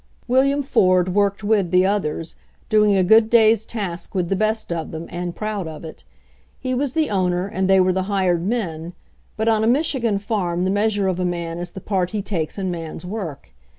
[0.27, 2.35] William Ford worked with the others,
[2.69, 6.03] doing a good day's task with the best of them, and proud of it.
[6.59, 8.93] He was the owner, and they were the hired men,
[9.37, 12.23] but on a Michigan farm the meas ure of a man is the part he
[12.23, 13.51] takes in man's work.